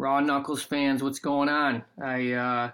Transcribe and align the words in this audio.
Raw 0.00 0.20
Knuckles 0.20 0.62
fans, 0.62 1.02
what's 1.02 1.18
going 1.18 1.50
on? 1.50 1.84
I 2.02 2.32
uh, 2.32 2.70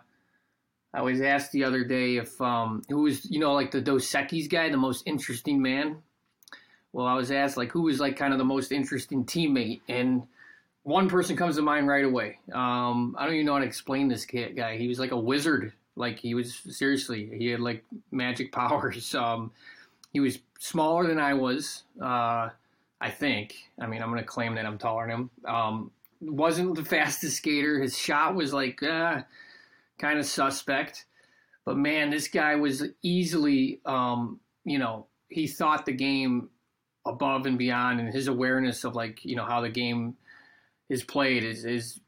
I 0.95 1.03
was 1.03 1.21
asked 1.21 1.51
the 1.51 1.65
other 1.65 1.85
day 1.85 2.17
if 2.17 2.41
um, 2.41 2.83
who 2.89 3.03
was 3.03 3.29
you 3.29 3.41
know 3.41 3.53
like 3.53 3.73
the 3.73 3.81
Dos 3.81 4.09
Equis 4.13 4.49
guy, 4.49 4.69
the 4.69 4.77
most 4.77 5.03
interesting 5.07 5.61
man. 5.61 5.99
Well, 6.93 7.07
I 7.07 7.15
was 7.15 7.33
asked 7.33 7.57
like 7.57 7.73
who 7.73 7.83
was 7.83 7.99
like 7.99 8.17
kind 8.17 8.33
of 8.33 8.39
the 8.39 8.45
most 8.45 8.71
interesting 8.71 9.25
teammate, 9.25 9.81
and 9.89 10.23
one 10.85 11.09
person 11.09 11.37
comes 11.37 11.57
to 11.57 11.63
mind 11.63 11.89
right 11.89 12.05
away. 12.05 12.39
Um, 12.53 13.17
I 13.19 13.25
don't 13.25 13.35
even 13.35 13.47
know 13.47 13.55
how 13.55 13.59
to 13.59 13.67
explain 13.67 14.07
this 14.07 14.25
guy. 14.25 14.77
He 14.77 14.87
was 14.87 15.01
like 15.01 15.11
a 15.11 15.19
wizard. 15.19 15.73
Like 15.97 16.21
he 16.21 16.35
was 16.35 16.55
seriously, 16.55 17.29
he 17.37 17.49
had 17.49 17.61
like 17.61 17.85
magic 18.13 18.53
powers. 18.53 19.15
Um, 19.17 19.51
he 20.13 20.21
was 20.21 20.39
smaller 20.61 21.09
than 21.09 21.19
I 21.19 21.35
was. 21.35 21.83
Uh, 22.01 22.51
I 23.01 23.11
think. 23.11 23.57
I 23.79 23.87
mean, 23.87 24.01
I'm 24.01 24.11
going 24.11 24.23
to 24.23 24.27
claim 24.27 24.55
that 24.55 24.65
I'm 24.65 24.79
taller 24.79 25.07
than 25.07 25.11
him. 25.11 25.31
Um, 25.45 25.91
wasn't 26.21 26.75
the 26.75 26.85
fastest 26.97 27.39
skater. 27.39 27.81
His 27.81 27.97
shot 27.97 28.35
was 28.35 28.53
like 28.53 28.83
uh, 28.83 29.23
kind 29.99 30.19
of 30.19 30.27
suspect. 30.27 31.07
But 31.65 31.77
man, 31.77 32.11
this 32.11 32.29
guy 32.29 32.55
was 32.55 32.85
easily, 33.03 33.81
um, 33.85 34.39
you 34.65 34.79
know, 34.79 35.07
he 35.29 35.49
thought 35.49 35.85
the 35.85 35.93
game 35.93 36.49
above 37.05 37.47
and 37.47 37.59
beyond, 37.59 38.01
and 38.01 38.13
his 38.13 38.29
awareness 38.29 38.85
of 38.85 38.95
like, 38.95 39.25
you 39.25 39.35
know, 39.35 39.45
how 39.45 39.61
the 39.61 39.69
game 39.69 40.17
is 40.89 41.03
played 41.03 41.45
is 41.45 41.65
is 41.65 42.01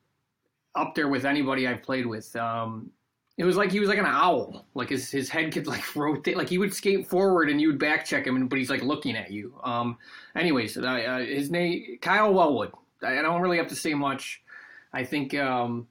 up 0.75 0.95
there 0.95 1.09
with 1.09 1.25
anybody 1.25 1.67
I've 1.67 1.83
played 1.83 2.07
with. 2.07 2.35
Um, 2.37 2.93
it 3.37 3.45
was 3.45 3.57
like 3.57 3.71
he 3.71 3.81
was 3.81 3.89
like 3.89 3.99
an 3.99 4.07
owl. 4.07 4.67
Like 4.75 4.91
his 4.91 5.11
his 5.11 5.29
head 5.29 5.53
could 5.53 5.67
like 5.75 5.97
rotate. 5.97 6.37
Like 6.37 6.49
he 6.49 6.59
would 6.59 6.75
skate 6.75 7.07
forward 7.07 7.51
and 7.51 7.61
you 7.61 7.69
would 7.69 7.79
back 7.79 8.05
check 8.05 8.27
him, 8.27 8.49
but 8.49 8.59
he's 8.59 8.71
like 8.71 8.83
looking 8.83 9.17
at 9.17 9.31
you. 9.31 9.55
Um. 9.63 9.99
Anyways, 10.37 10.77
uh, 10.77 11.25
his 11.27 11.51
name 11.51 11.99
Kyle 12.01 12.33
Wellwood. 12.33 12.73
I, 13.03 13.23
don't 13.23 13.41
really 13.41 13.59
have 13.59 13.69
to 13.69 13.77
say 13.77 13.95
much. 13.95 14.43
I 14.93 15.05
think 15.05 15.35
um, 15.35 15.89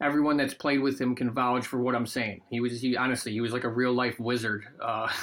everyone 0.00 0.36
that's 0.36 0.54
played 0.54 0.80
with 0.80 1.00
him 1.00 1.14
can 1.14 1.30
vouch 1.30 1.66
for 1.66 1.78
what 1.78 1.94
I'm 1.94 2.06
saying. 2.06 2.42
He 2.50 2.60
was 2.60 2.80
he 2.80 2.96
honestly 2.96 3.32
he 3.32 3.40
was 3.40 3.52
like 3.52 3.64
a 3.64 3.68
real 3.68 3.92
life 3.92 4.18
wizard. 4.20 4.64
Uh, 4.80 5.08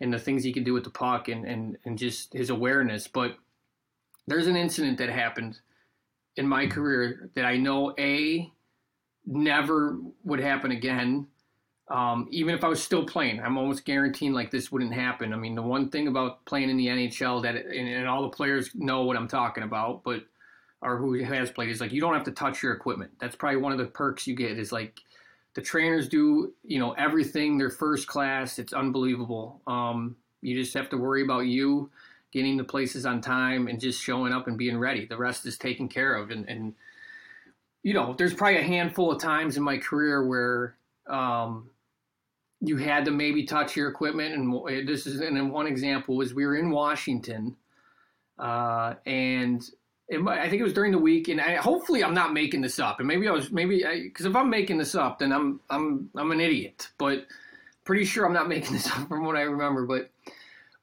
in 0.00 0.10
the 0.10 0.18
things 0.18 0.44
he 0.44 0.52
can 0.52 0.64
do 0.64 0.72
with 0.72 0.84
the 0.84 0.90
puck 0.90 1.28
and, 1.28 1.44
and, 1.44 1.78
and 1.84 1.98
just 1.98 2.32
his 2.32 2.50
awareness. 2.50 3.08
But 3.08 3.36
there's 4.26 4.46
an 4.46 4.56
incident 4.56 4.98
that 4.98 5.08
happened 5.08 5.60
in 6.36 6.46
my 6.46 6.66
career 6.66 7.30
that 7.34 7.44
I 7.44 7.56
know 7.56 7.94
a 7.98 8.50
never 9.26 9.98
would 10.24 10.40
happen 10.40 10.72
again. 10.72 11.28
Um, 11.88 12.28
even 12.30 12.54
if 12.54 12.64
I 12.64 12.68
was 12.68 12.82
still 12.82 13.04
playing, 13.04 13.40
I'm 13.40 13.58
almost 13.58 13.84
guaranteeing 13.84 14.32
like 14.32 14.50
this 14.50 14.72
wouldn't 14.72 14.94
happen. 14.94 15.32
I 15.32 15.36
mean, 15.36 15.54
the 15.54 15.62
one 15.62 15.90
thing 15.90 16.08
about 16.08 16.44
playing 16.46 16.70
in 16.70 16.76
the 16.76 16.86
NHL 16.86 17.42
that, 17.42 17.54
and, 17.54 17.88
and 17.88 18.08
all 18.08 18.22
the 18.22 18.36
players 18.36 18.70
know 18.74 19.04
what 19.04 19.16
I'm 19.16 19.28
talking 19.28 19.64
about, 19.64 20.02
but 20.02 20.24
or 20.84 20.98
who 20.98 21.14
has 21.24 21.50
played 21.50 21.70
is 21.70 21.80
like 21.80 21.92
you 21.92 22.00
don't 22.00 22.14
have 22.14 22.24
to 22.24 22.30
touch 22.30 22.62
your 22.62 22.72
equipment. 22.72 23.10
That's 23.18 23.34
probably 23.34 23.60
one 23.60 23.72
of 23.72 23.78
the 23.78 23.86
perks 23.86 24.26
you 24.26 24.36
get 24.36 24.58
is 24.58 24.70
like 24.70 25.00
the 25.54 25.62
trainers 25.62 26.08
do, 26.08 26.52
you 26.62 26.78
know, 26.78 26.92
everything. 26.92 27.58
They're 27.58 27.70
first 27.70 28.06
class. 28.06 28.58
It's 28.58 28.72
unbelievable. 28.72 29.62
Um, 29.66 30.16
you 30.42 30.54
just 30.60 30.74
have 30.74 30.90
to 30.90 30.96
worry 30.96 31.22
about 31.22 31.46
you 31.46 31.90
getting 32.32 32.56
the 32.56 32.64
places 32.64 33.06
on 33.06 33.20
time 33.20 33.66
and 33.68 33.80
just 33.80 34.02
showing 34.02 34.32
up 34.32 34.46
and 34.46 34.58
being 34.58 34.76
ready. 34.76 35.06
The 35.06 35.16
rest 35.16 35.46
is 35.46 35.56
taken 35.56 35.88
care 35.88 36.14
of, 36.14 36.30
and, 36.30 36.48
and 36.48 36.74
you 37.82 37.94
know, 37.94 38.14
there's 38.18 38.34
probably 38.34 38.58
a 38.58 38.62
handful 38.62 39.12
of 39.12 39.22
times 39.22 39.56
in 39.56 39.62
my 39.62 39.78
career 39.78 40.26
where 40.26 40.76
um, 41.08 41.70
you 42.60 42.76
had 42.76 43.04
to 43.04 43.10
maybe 43.10 43.44
touch 43.44 43.76
your 43.76 43.88
equipment. 43.88 44.34
And 44.34 44.88
this 44.88 45.06
is, 45.06 45.20
and 45.20 45.50
one 45.50 45.66
example 45.66 46.16
was 46.16 46.34
we 46.34 46.44
were 46.44 46.56
in 46.56 46.70
Washington, 46.70 47.56
uh, 48.38 48.94
and 49.06 49.62
I 50.12 50.48
think 50.48 50.60
it 50.60 50.64
was 50.64 50.74
during 50.74 50.92
the 50.92 50.98
week, 50.98 51.28
and 51.28 51.40
I, 51.40 51.56
hopefully 51.56 52.04
I'm 52.04 52.12
not 52.12 52.34
making 52.34 52.60
this 52.60 52.78
up. 52.78 52.98
And 52.98 53.08
maybe 53.08 53.26
I 53.26 53.32
was, 53.32 53.50
maybe 53.50 53.82
because 54.02 54.26
if 54.26 54.36
I'm 54.36 54.50
making 54.50 54.76
this 54.76 54.94
up, 54.94 55.18
then 55.18 55.32
I'm 55.32 55.60
I'm 55.70 56.10
I'm 56.14 56.30
an 56.30 56.40
idiot. 56.40 56.88
But 56.98 57.26
pretty 57.84 58.04
sure 58.04 58.26
I'm 58.26 58.32
not 58.32 58.48
making 58.54 58.74
this 58.74 58.86
up 58.88 59.08
from 59.08 59.24
what 59.24 59.36
I 59.36 59.42
remember. 59.42 59.86
But 59.86 60.10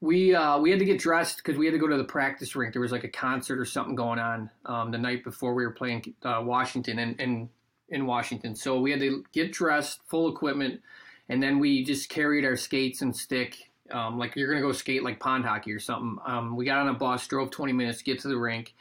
we 0.02 0.34
uh, 0.34 0.58
we 0.58 0.70
had 0.70 0.80
to 0.80 0.84
get 0.84 0.98
dressed 0.98 1.36
because 1.36 1.56
we 1.56 1.64
had 1.64 1.72
to 1.72 1.78
go 1.78 1.86
to 1.86 1.96
the 1.96 2.04
practice 2.04 2.56
rink. 2.56 2.72
There 2.72 2.82
was 2.82 2.92
like 2.92 3.04
a 3.04 3.08
concert 3.08 3.58
or 3.58 3.64
something 3.64 3.94
going 3.94 4.18
on 4.18 4.50
um, 4.66 4.90
the 4.90 4.98
night 4.98 5.22
before 5.22 5.54
we 5.54 5.64
were 5.64 5.72
playing 5.72 6.14
uh, 6.24 6.42
Washington 6.44 6.98
and 6.98 7.20
in, 7.20 7.48
in 7.88 8.06
Washington. 8.06 8.56
So 8.56 8.80
we 8.80 8.90
had 8.90 9.00
to 9.00 9.24
get 9.32 9.52
dressed, 9.52 10.00
full 10.08 10.28
equipment, 10.28 10.80
and 11.28 11.40
then 11.40 11.60
we 11.60 11.84
just 11.84 12.08
carried 12.08 12.44
our 12.44 12.56
skates 12.56 13.00
and 13.00 13.16
stick. 13.16 13.56
Um, 13.92 14.18
like 14.18 14.34
you're 14.34 14.48
gonna 14.48 14.60
go 14.60 14.72
skate 14.72 15.04
like 15.04 15.20
pond 15.20 15.44
hockey 15.44 15.70
or 15.70 15.78
something. 15.78 16.18
Um, 16.26 16.56
we 16.56 16.64
got 16.64 16.78
on 16.78 16.88
a 16.88 16.94
bus, 16.94 17.26
drove 17.28 17.52
20 17.52 17.72
minutes 17.72 18.02
get 18.02 18.18
to 18.20 18.28
the 18.28 18.36
rink, 18.36 18.74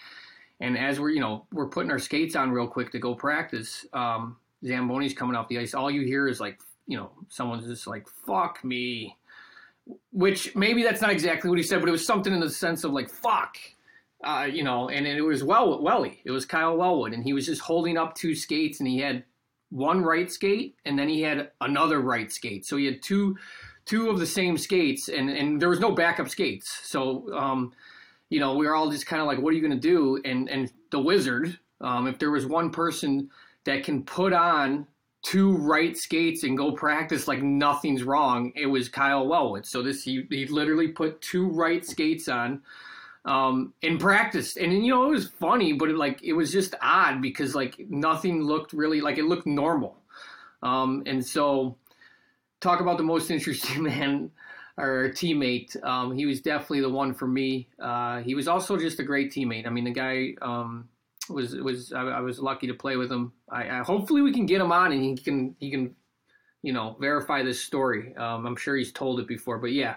and 0.61 0.77
as 0.77 0.99
we're 0.99 1.09
you 1.09 1.19
know 1.19 1.45
we're 1.51 1.67
putting 1.67 1.91
our 1.91 1.99
skates 1.99 2.35
on 2.35 2.51
real 2.51 2.67
quick 2.67 2.91
to 2.91 2.99
go 2.99 3.13
practice, 3.13 3.85
um, 3.93 4.37
Zamboni's 4.63 5.13
coming 5.13 5.35
off 5.35 5.47
the 5.49 5.59
ice. 5.59 5.73
All 5.73 5.91
you 5.91 6.01
hear 6.01 6.27
is 6.27 6.39
like 6.39 6.59
you 6.87 6.97
know 6.97 7.11
someone's 7.27 7.67
just 7.67 7.87
like 7.87 8.07
fuck 8.07 8.63
me 8.63 9.17
which 10.11 10.55
maybe 10.55 10.83
that's 10.83 11.01
not 11.01 11.11
exactly 11.11 11.49
what 11.49 11.59
he 11.59 11.63
said, 11.63 11.79
but 11.79 11.89
it 11.89 11.91
was 11.91 12.05
something 12.05 12.33
in 12.33 12.39
the 12.39 12.49
sense 12.49 12.83
of 12.83 12.91
like 12.91 13.09
fuck, 13.09 13.57
uh, 14.23 14.47
you 14.51 14.63
know. 14.63 14.89
And, 14.89 15.07
it 15.07 15.21
was 15.21 15.43
well 15.43 15.81
Welly, 15.81 16.21
it 16.25 16.31
was 16.31 16.45
Kyle 16.45 16.77
Wellwood, 16.77 17.13
and 17.13 17.23
he 17.23 17.33
was 17.33 17.45
just 17.45 17.61
holding 17.61 17.97
up 17.97 18.15
two 18.15 18.35
skates, 18.35 18.79
and 18.79 18.87
he 18.87 18.99
had 18.99 19.23
one 19.69 20.01
right 20.01 20.31
skate, 20.31 20.75
and 20.85 20.97
then 20.97 21.07
he 21.07 21.21
had 21.21 21.51
another 21.61 22.01
right 22.01 22.31
skate. 22.31 22.65
So 22.65 22.77
he 22.77 22.85
had 22.85 23.01
two 23.01 23.37
two 23.85 24.09
of 24.09 24.19
the 24.19 24.25
same 24.25 24.57
skates, 24.57 25.09
and 25.09 25.29
and 25.29 25.61
there 25.61 25.69
was 25.69 25.79
no 25.79 25.91
backup 25.91 26.29
skates. 26.29 26.81
So 26.83 27.33
um, 27.33 27.73
you 28.31 28.39
know, 28.39 28.55
we 28.55 28.65
were 28.65 28.73
all 28.73 28.89
just 28.89 29.05
kind 29.05 29.21
of 29.21 29.27
like, 29.27 29.39
what 29.39 29.51
are 29.51 29.57
you 29.57 29.61
going 29.61 29.79
to 29.79 29.87
do? 29.87 30.19
And 30.25 30.49
and 30.49 30.71
the 30.89 30.99
wizard, 30.99 31.59
um, 31.81 32.07
if 32.07 32.17
there 32.17 32.31
was 32.31 32.47
one 32.47 32.71
person 32.71 33.29
that 33.65 33.83
can 33.83 34.03
put 34.03 34.33
on 34.33 34.87
two 35.21 35.55
right 35.57 35.95
skates 35.95 36.43
and 36.43 36.57
go 36.57 36.71
practice 36.71 37.27
like 37.27 37.43
nothing's 37.43 38.03
wrong. 38.03 38.51
It 38.55 38.65
was 38.65 38.89
Kyle 38.89 39.27
Wellwood. 39.27 39.65
So 39.65 39.83
this 39.83 40.01
he 40.01 40.25
he 40.29 40.47
literally 40.47 40.87
put 40.87 41.21
two 41.21 41.49
right 41.49 41.85
skates 41.85 42.29
on 42.29 42.61
um 43.25 43.73
in 43.81 43.97
practice. 43.97 44.55
And 44.55 44.73
you 44.73 44.91
know 44.91 45.05
it 45.07 45.11
was 45.11 45.27
funny, 45.27 45.73
but 45.73 45.89
it, 45.89 45.97
like 45.97 46.23
it 46.23 46.33
was 46.33 46.51
just 46.53 46.73
odd 46.81 47.21
because 47.21 47.53
like 47.53 47.75
nothing 47.89 48.41
looked 48.41 48.71
really 48.71 49.01
like 49.01 49.17
it 49.17 49.25
looked 49.25 49.45
normal. 49.45 49.97
Um 50.63 51.03
and 51.05 51.23
so 51.23 51.75
talk 52.61 52.79
about 52.79 52.97
the 52.97 53.03
most 53.03 53.29
interesting 53.29 53.83
man 53.83 54.31
or 54.77 55.09
teammate. 55.09 55.81
Um, 55.83 56.15
he 56.15 56.25
was 56.25 56.41
definitely 56.41 56.81
the 56.81 56.89
one 56.89 57.13
for 57.13 57.27
me. 57.27 57.67
Uh, 57.79 58.19
he 58.19 58.35
was 58.35 58.47
also 58.47 58.77
just 58.77 58.99
a 58.99 59.03
great 59.03 59.31
teammate. 59.31 59.67
I 59.67 59.69
mean, 59.69 59.83
the 59.83 59.91
guy 59.91 60.33
um, 60.41 60.89
was 61.29 61.55
was 61.55 61.93
I, 61.93 62.01
I, 62.01 62.19
was 62.21 62.39
lucky 62.39 62.67
to 62.67 62.73
play 62.73 62.97
with 62.97 63.11
him. 63.11 63.33
I, 63.49 63.69
I, 63.69 63.83
hopefully 63.83 64.21
we 64.21 64.33
can 64.33 64.45
get 64.45 64.61
him 64.61 64.71
on 64.71 64.91
and 64.91 65.03
he 65.03 65.15
can 65.15 65.55
he 65.59 65.69
can 65.69 65.95
you 66.61 66.73
know 66.73 66.95
verify 66.99 67.43
this 67.43 67.63
story. 67.63 68.15
Um, 68.15 68.45
I'm 68.45 68.55
sure 68.55 68.75
he's 68.75 68.91
told 68.91 69.19
it 69.19 69.27
before, 69.27 69.57
but 69.57 69.71
yeah, 69.71 69.95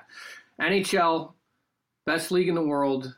NHL, 0.61 1.33
best 2.07 2.31
league 2.31 2.49
in 2.49 2.55
the 2.55 2.63
world. 2.63 3.17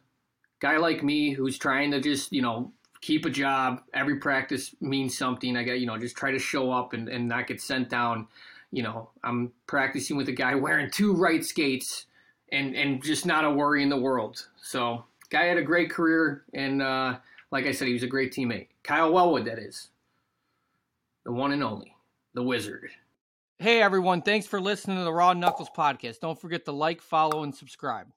Guy 0.61 0.79
like 0.79 1.05
me 1.05 1.33
who's 1.33 1.59
trying 1.59 1.91
to 1.91 2.01
just 2.01 2.33
you 2.33 2.43
know 2.43 2.73
keep 3.01 3.25
a 3.25 3.31
job. 3.31 3.83
Every 3.93 4.17
practice 4.17 4.75
means 4.81 5.17
something. 5.17 5.57
I 5.57 5.65
got 5.65 5.81
you 5.81 5.87
know 5.87 5.99
just 5.99 6.17
try 6.17 6.31
to 6.31 6.39
show 6.39 6.71
up 6.71 6.93
and, 6.93 7.09
and 7.09 7.29
not 7.29 7.47
get 7.47 7.61
sent 7.61 7.89
down. 7.89 8.29
You 8.73 8.83
know 8.83 9.11
I'm 9.25 9.53
practicing 9.67 10.17
with 10.17 10.29
a 10.29 10.33
guy 10.33 10.55
wearing 10.55 10.91
two 10.91 11.15
right 11.15 11.45
skates 11.45 12.07
and 12.53 12.75
and 12.75 13.03
just 13.03 13.27
not 13.27 13.45
a 13.45 13.51
worry 13.51 13.83
in 13.83 13.89
the 13.89 13.97
world. 13.97 14.47
So 14.61 15.05
guy 15.31 15.45
had 15.45 15.59
a 15.59 15.63
great 15.63 15.91
career 15.91 16.45
and. 16.55 16.83
uh 16.83 17.17
like 17.53 17.65
I 17.67 17.73
said, 17.73 17.87
he 17.87 17.95
was 17.95 18.03
a 18.03 18.09
great 18.09 18.33
teammate. 18.33 18.67
Kyle 18.83 19.13
Wellwood, 19.13 19.45
that 19.47 19.59
is. 19.59 19.89
The 21.25 21.33
one 21.33 21.53
and 21.53 21.63
only, 21.63 21.95
the 22.35 22.43
wizard. 22.43 22.91
Hey, 23.59 23.81
everyone. 23.81 24.21
Thanks 24.23 24.47
for 24.47 24.61
listening 24.61 24.99
to 24.99 25.05
the 25.05 25.13
Raw 25.13 25.33
Knuckles 25.33 25.71
podcast. 25.75 26.21
Don't 26.21 26.41
forget 26.41 26.65
to 26.65 26.73
like, 26.73 27.01
follow, 27.01 27.45
and 27.45 27.55
subscribe. 27.55 28.09